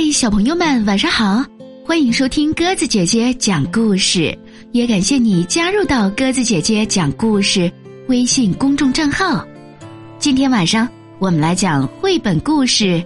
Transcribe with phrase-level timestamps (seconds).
[0.00, 1.44] 嗨，小朋友们，晚上好！
[1.84, 4.38] 欢迎收听鸽子姐姐讲故事，
[4.70, 7.68] 也感谢你加入到鸽子姐姐讲故事
[8.06, 9.44] 微信公众账号。
[10.20, 10.88] 今天晚上
[11.18, 12.84] 我们来讲绘本故事《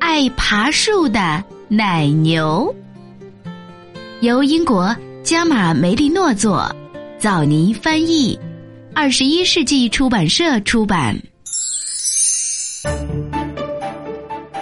[0.00, 2.74] 爱爬树的奶牛》，
[4.22, 6.74] 由英国加马梅利诺作，
[7.18, 8.38] 枣泥翻译，
[8.94, 11.14] 二十一世纪出版社出版。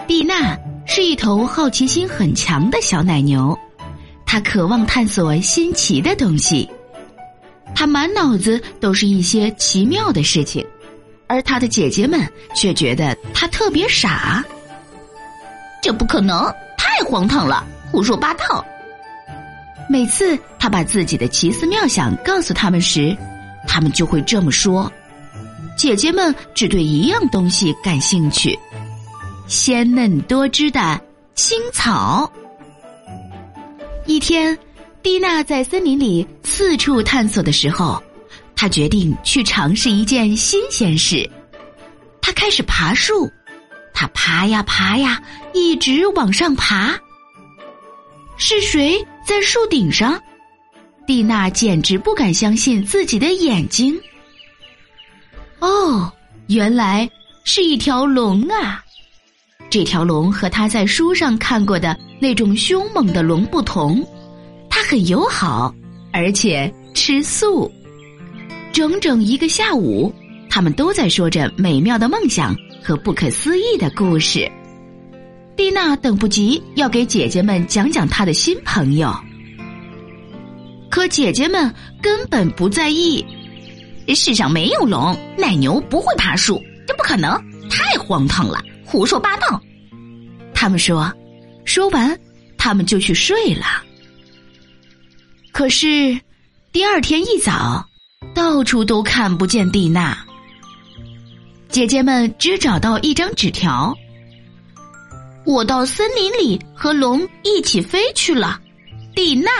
[0.08, 0.58] 蒂娜。
[0.94, 3.58] 是一头好奇心很强的小奶牛，
[4.26, 6.68] 它渴望探索新奇的东西，
[7.74, 10.62] 它满脑子都是一些奇妙的事情，
[11.26, 14.44] 而他的姐姐们却觉得他特别傻。
[15.82, 16.44] 这不可能，
[16.76, 18.62] 太荒唐了，胡说八道。
[19.88, 23.16] 每次他把自己的奇思妙想告诉他们时，
[23.66, 24.92] 他们就会这么说。
[25.74, 28.58] 姐姐们只对一样东西感兴趣。
[29.52, 30.98] 鲜嫩多汁的
[31.34, 32.32] 青草。
[34.06, 34.58] 一天，
[35.02, 38.02] 蒂娜在森林里四处探索的时候，
[38.56, 41.28] 她决定去尝试一件新鲜事。
[42.22, 43.30] 她开始爬树，
[43.92, 46.98] 她爬呀爬呀，一直往上爬。
[48.38, 50.18] 是谁在树顶上？
[51.06, 54.00] 蒂娜简直不敢相信自己的眼睛。
[55.58, 56.10] 哦，
[56.46, 57.06] 原来
[57.44, 58.82] 是一条龙啊！
[59.72, 64.06] 这条龙和他在书上看过的那种凶猛的龙不同，
[64.68, 65.74] 它很友好，
[66.12, 67.72] 而且吃素。
[68.70, 70.14] 整整一个下午，
[70.50, 74.46] 他们都在说着美妙的梦想和不可思议的故事。
[75.56, 79.10] 蒂娜等不及要给姐姐们讲讲她的新朋友，
[80.90, 83.24] 可姐姐们根本不在意。
[84.08, 87.32] 世上没有龙，奶牛不会爬树，这不可能，
[87.70, 88.62] 太荒唐了。
[88.92, 89.58] 胡说八道！
[90.52, 91.10] 他们说，
[91.64, 92.14] 说完，
[92.58, 93.64] 他们就去睡了。
[95.50, 96.20] 可是，
[96.72, 97.88] 第二天一早，
[98.34, 100.14] 到处都看不见蒂娜。
[101.70, 103.96] 姐姐们只找到一张纸条
[105.46, 108.60] ：“我到森林里和龙一起飞去了。”
[109.16, 109.50] 蒂娜。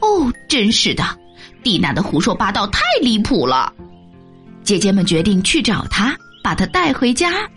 [0.00, 1.04] 哦，真是的，
[1.62, 3.72] 蒂娜的胡说八道太离谱了。
[4.64, 7.48] 姐姐们决定去找她，把她带回家。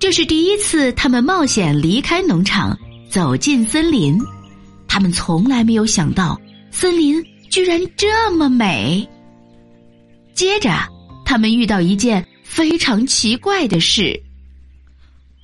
[0.00, 2.76] 这是第一次，他们冒险离开农场，
[3.10, 4.18] 走进森林。
[4.88, 6.40] 他们从来没有想到，
[6.70, 9.06] 森林居然这么美。
[10.32, 10.70] 接着，
[11.22, 14.18] 他们遇到一件非常奇怪的事。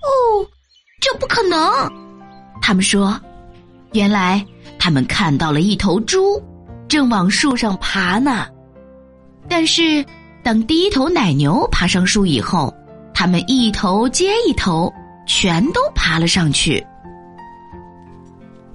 [0.01, 0.49] 哦，
[1.03, 1.93] 这不可能！
[2.63, 3.21] 他们说，
[3.93, 4.43] 原来
[4.79, 6.43] 他们看到了一头猪，
[6.89, 8.47] 正往树上爬呢。
[9.51, 10.03] 但是，
[10.43, 12.75] 当第一头奶牛爬上树以后，
[13.19, 14.93] 他们一头接一头，
[15.27, 16.87] 全都爬了上去。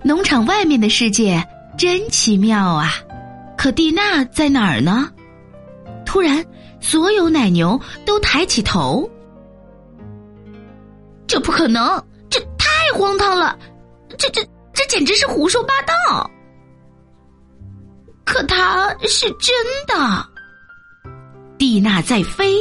[0.02, 1.47] 农场外面的世界
[1.78, 2.90] 真奇妙啊！
[3.56, 5.07] 可蒂娜在哪儿呢？
[6.07, 6.44] 突然，
[6.79, 9.07] 所有奶牛都抬起头。
[11.28, 12.03] 这不可能！
[12.28, 13.56] 这太荒唐了！
[14.18, 16.31] 这这这简直是胡说八道！
[18.25, 19.53] 可它是真
[19.85, 20.25] 的。
[21.59, 22.59] 蒂娜在飞。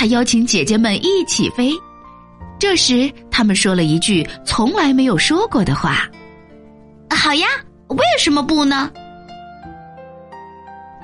[0.00, 1.74] 他邀请姐姐们一起飞，
[2.58, 6.08] 这时他们说了一句从来没有说过的话
[7.14, 7.46] ：“好呀，
[7.88, 8.90] 为什么不呢？”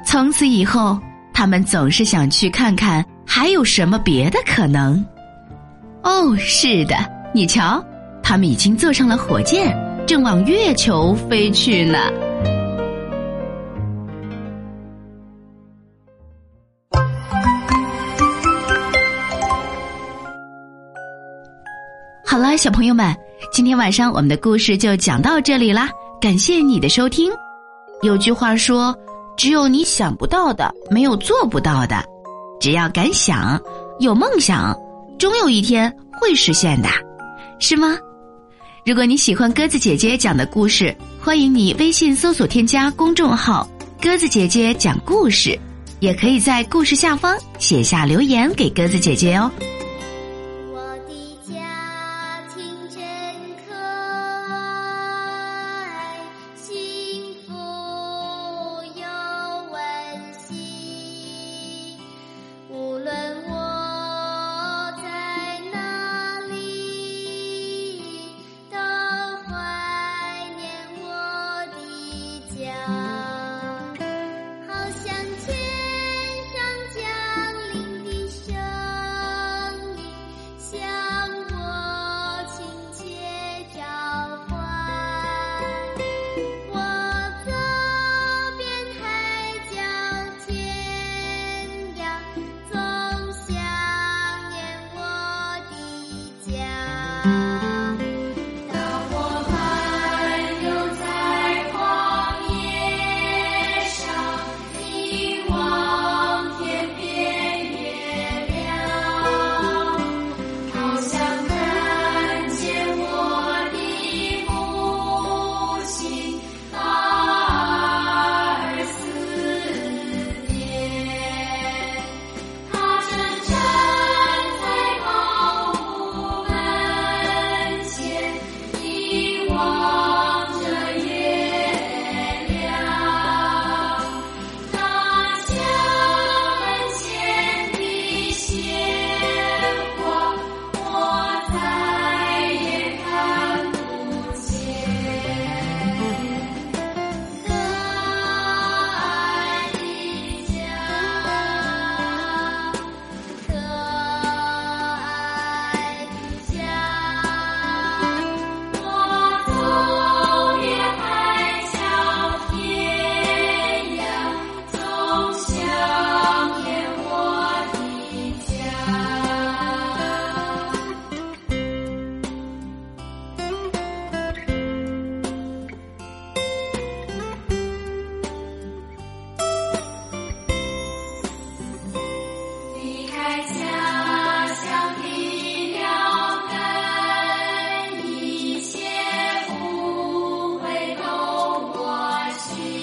[0.03, 0.99] 从此以后，
[1.35, 5.05] 他们总是想去看看还有什么别的可能。
[6.03, 6.97] 哦，是的，
[7.35, 7.85] 你瞧，
[8.23, 11.99] 他们已经坐上了火箭，正往月球飞去呢。
[22.57, 23.15] 小朋友们，
[23.53, 25.91] 今天晚上我们的故事就讲到这里啦。
[26.19, 27.31] 感谢你的收听。
[28.03, 28.97] 有句话说
[29.37, 32.03] ：“只有你想不到的，没有做不到的。
[32.59, 33.61] 只要敢想，
[34.01, 34.75] 有梦想，
[35.19, 36.89] 终有一天会实现的，
[37.59, 37.99] 是吗？”
[38.87, 43.69] 如果你喜欢鸽子姐姐讲的故事，欢迎你微信搜索添加公众号
[44.01, 45.59] “鸽子姐姐讲故事”，
[46.01, 49.51] 也可以在故事下方写下留言给鸽子姐姐哦。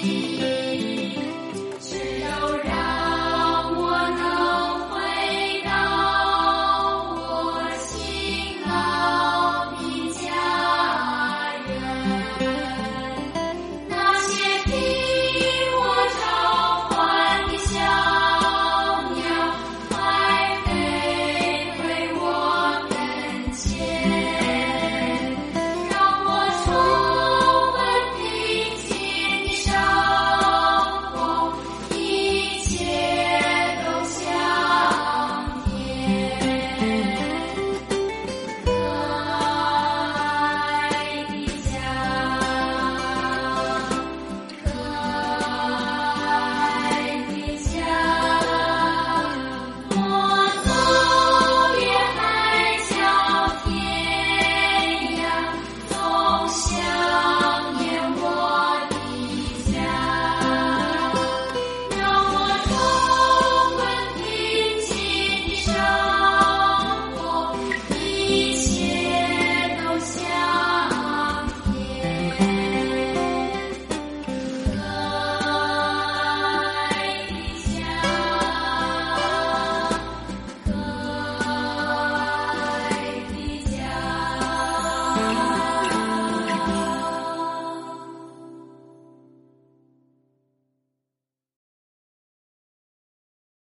[0.04, 0.33] Thank you.